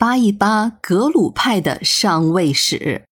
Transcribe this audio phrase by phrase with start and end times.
[0.00, 3.04] 扒一扒格鲁派的上位史。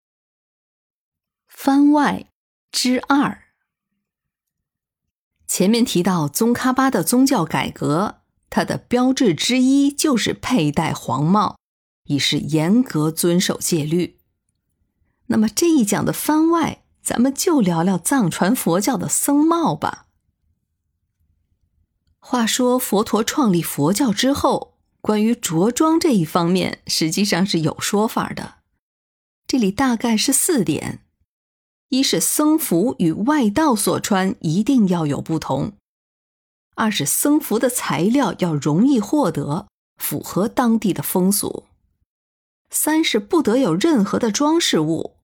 [1.47, 2.25] 番外
[2.71, 3.43] 之二。
[5.45, 11.59] 前面提到宗喀巴的宗教改革，它的标志之一就是佩戴黄帽，
[12.05, 14.17] 以示严格遵守戒律。
[15.27, 20.07] 那么这一讲的番外，咱们就聊聊藏传佛教的僧帽吧。
[22.17, 24.78] 话说佛陀创立佛教之后。
[25.01, 28.55] 关于着装这一方面，实际上是有说法的。
[29.47, 30.99] 这里大概是四点：
[31.89, 35.71] 一是僧服与外道所穿一定要有不同；
[36.75, 39.67] 二是僧服的材料要容易获得，
[39.97, 41.63] 符合当地的风俗；
[42.69, 45.15] 三是不得有任何的装饰物；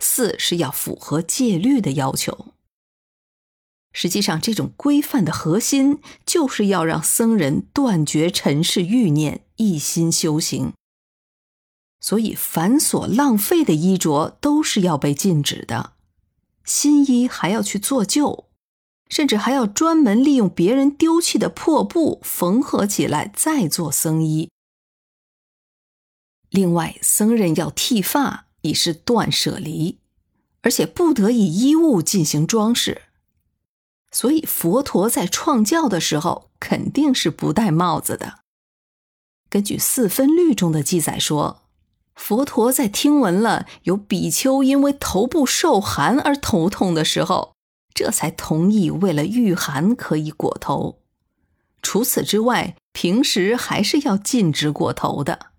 [0.00, 2.54] 四是要符合戒律的要求。
[4.00, 10.72] 实际上，这种规范的核心就是要让僧人断绝尘世欲念，一心修行。
[12.00, 15.94] 所以，繁琐浪费的衣着都是要被禁止的。
[16.64, 18.44] 新衣还要去做旧，
[19.08, 24.48] 甚至还要专门利用别人丢弃的破布缝合起来再做僧衣。
[26.50, 29.98] 另外，僧人要剃发，以示断舍离，
[30.60, 33.02] 而且不得以衣物进行装饰。
[34.10, 38.40] 所以，佛陀在创教的时候肯定是不戴帽子的。
[39.50, 41.62] 根据四分律中的记载说，
[42.14, 47.54] 佛陀在听闻了有比丘因为头部受寒而头痛的时候，
[47.94, 51.00] 这才同意为了御寒可以裹头。
[51.80, 55.52] 除此之外，平时还是要禁止裹头的。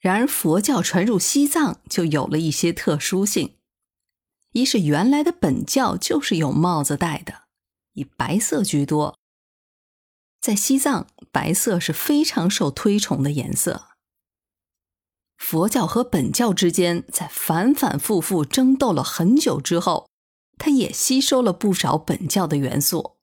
[0.00, 3.57] 然而，佛教传入西藏就有了一些特殊性。
[4.58, 7.42] 一是原来的本教就是有帽子戴的，
[7.92, 9.16] 以白色居多。
[10.40, 13.88] 在西藏，白色是非常受推崇的颜色。
[15.36, 20.08] 佛教和本教之间在反反复复争斗了很久之后，
[20.58, 23.18] 它也吸收了不少本教的元素。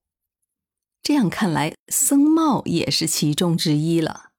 [1.03, 4.31] 这样看来，僧帽也是其中之一了。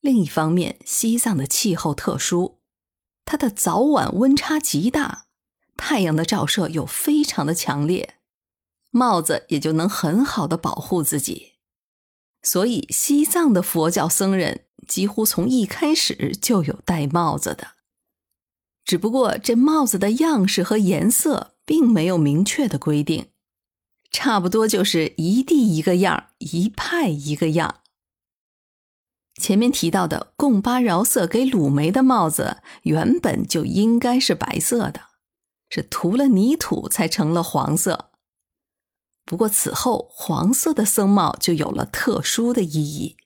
[0.00, 2.58] 另一方面，西藏的气候特殊，
[3.26, 5.26] 它的早晚温差极大。
[5.84, 8.14] 太阳的照射又非常的强烈，
[8.92, 11.54] 帽子也就能很好的保护自己。
[12.40, 17.72] 所以，西藏的佛教僧人几乎从一开始就有戴帽子的，
[18.84, 23.30] 只不过这帽子的样式和颜色并没有明确的规定，
[24.12, 27.80] 差不多就是一地一个样，一派一个样。
[29.34, 35.11] 前面提到的贡巴饶色给鲁梅的帽子，原本就应该是白色的。
[35.74, 38.10] 是涂了泥土才成了黄色。
[39.24, 43.16] 不过此后，黄色的僧帽就有了特殊的意义。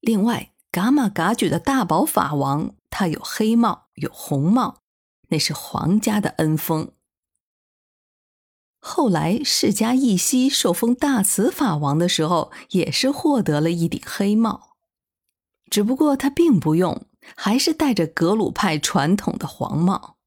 [0.00, 4.82] 另外，噶玛噶举的大宝法王，他有黑帽，有红帽，
[5.28, 6.92] 那是皇家的恩封。
[8.78, 14.76] 后来，释迦一希受封大慈法王的时候，也是获得了一顶黑帽，
[15.70, 20.18] 只不过他并不用，还是戴着格鲁派传统的黄帽。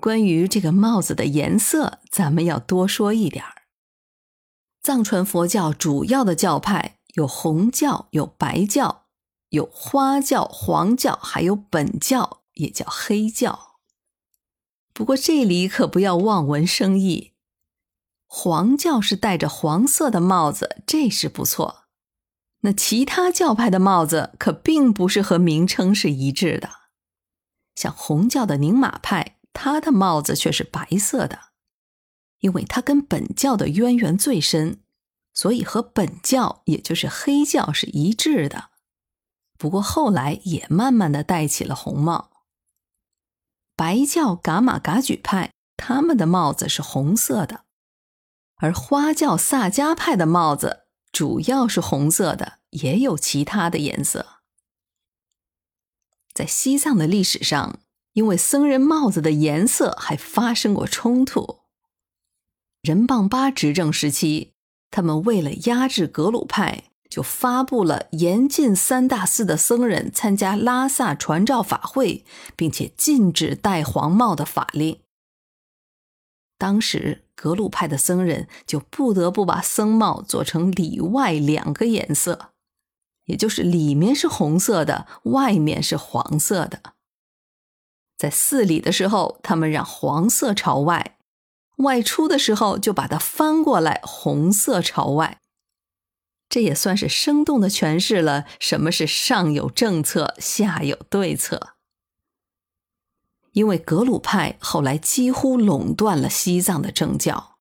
[0.00, 3.62] 关于这个帽子的颜色，咱们要多说一点儿。
[4.82, 9.04] 藏传佛教主要的教派有红教、有白教、
[9.50, 13.76] 有花教、黄教，还有本教，也叫黑教。
[14.94, 17.32] 不过这里可不要望文生义，
[18.26, 21.84] 黄教是戴着黄色的帽子，这是不错。
[22.62, 26.70] 那其他教派的帽子可并不是和名称是一致的，
[27.74, 29.36] 像红教的宁玛派。
[29.52, 31.50] 他的帽子却是白色的，
[32.38, 34.80] 因为他跟本教的渊源最深，
[35.34, 38.70] 所以和本教也就是黑教是一致的。
[39.58, 42.30] 不过后来也慢慢的戴起了红帽。
[43.76, 47.64] 白教噶玛噶举派他们的帽子是红色的，
[48.56, 54.40] 而花教萨迦派的帽子主要是红色的，也有其他的颜色。
[56.32, 57.80] 在西藏的历史上。
[58.12, 61.60] 因为僧人帽子的颜色还发生过冲突。
[62.82, 64.52] 仁邦巴执政时期，
[64.90, 72.24] 他们为了压制格鲁派，就发布了严禁三大寺的僧人参加拉萨传召法会，
[72.56, 75.00] 并且禁止戴黄帽的法令。
[76.56, 82.52] 当时格鲁派的僧人就不得不把僧帽做成里外两个颜色，
[83.26, 86.94] 也就是里面是红色的，外面是黄色的。
[88.20, 91.16] 在寺里的时候，他们让黄色朝外；
[91.78, 95.40] 外出的时候，就把它翻过来，红色朝外。
[96.50, 101.68] 这也算是生动的诠释了什么是上有政策，下有对策。
[103.52, 107.56] 因为格鲁派后来几乎垄断了西藏的政教，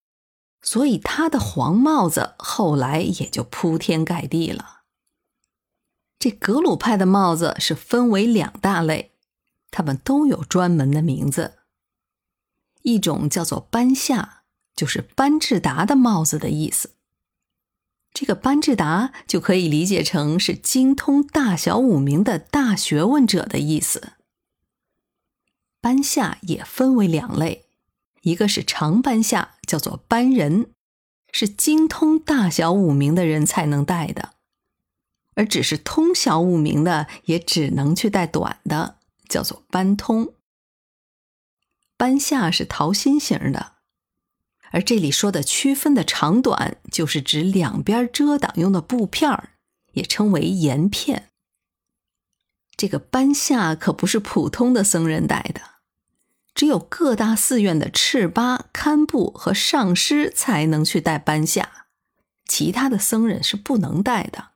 [0.62, 4.82] 所以他的黄帽子后来也就铺天盖地了。
[6.20, 9.14] 这格鲁派的帽子是分为两大类，
[9.72, 11.60] 它们都有专门的名字。
[12.82, 14.44] 一种叫做班夏，
[14.76, 16.92] 就是班智达的帽子的意思。
[18.12, 24.14] 这个班智达就可以理解成是精通大小五名的大学问者的意思。
[25.80, 27.66] 班夏也分为两类，
[28.22, 30.72] 一个是长班夏，叫做班人，
[31.32, 34.32] 是精通大小五名的人才能戴的；
[35.36, 38.99] 而只是通晓五名的，也只能去戴短的，
[39.30, 40.34] 叫做班通。
[41.96, 43.74] 班夏是桃心形的。
[44.72, 49.54] 而这里说的区分的长短，就是指两边遮挡用的布片儿，
[49.94, 51.30] 也称为沿片。
[52.78, 55.62] 这个班夏可不是普通的僧人戴的，
[56.54, 61.88] 只有各大寺院的赤巴、堪布和上师才能去戴班夏，
[62.46, 64.49] 其他的僧人是不能戴的。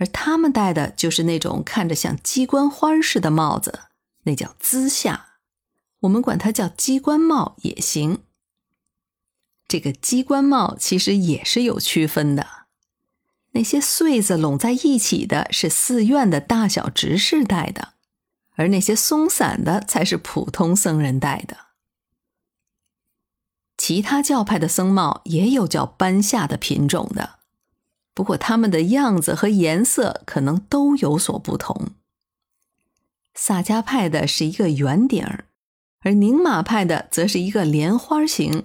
[0.00, 3.80] 而他们戴的就是那种看着像鸡冠花似的帽子，
[4.22, 5.34] 那叫姿夏，
[6.00, 8.22] 我们管它叫鸡冠帽也行。
[9.68, 12.46] 这个鸡冠帽其实也是有区分的，
[13.50, 17.92] 那些穗子拢在一起的是寺院的大小执事戴的，
[18.56, 21.58] 而那些松散的才是普通僧人戴的。
[23.76, 27.39] 其他教派的僧帽也有叫班夏的品种的，
[28.14, 31.90] 不过它们的样子和颜色可能都有所不同。
[33.34, 35.44] 萨迦派的是一个圆顶儿，
[36.00, 38.64] 而宁玛派的则是一个莲花形。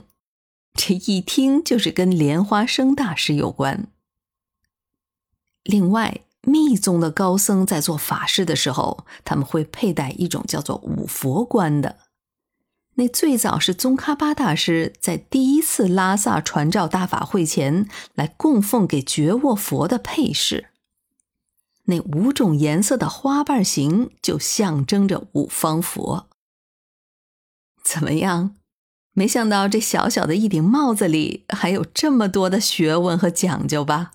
[0.74, 3.88] 这一听就是跟莲花生大师有关。
[5.64, 11.98] 另外，密宗的高僧在做法事的时候，他们会佩戴一种叫做五佛冠的。
[12.96, 20.70] 那最早是宗喀巴大师在第一次拉萨传召大法会前来供奉给觉沃佛的配饰。
[21.86, 26.28] 那五种颜色的花瓣形就象征着五方佛。
[27.84, 28.56] 怎么样？
[29.12, 34.14] 没想到这小小的一顶帽子里还有这么多的学问和讲究吧？